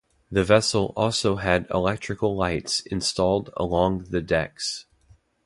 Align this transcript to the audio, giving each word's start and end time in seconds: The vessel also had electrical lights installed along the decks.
The 0.31 0.43
vessel 0.43 0.93
also 0.97 1.35
had 1.35 1.67
electrical 1.71 2.35
lights 2.35 2.79
installed 2.87 3.51
along 3.55 4.05
the 4.09 4.23
decks. 4.23 4.87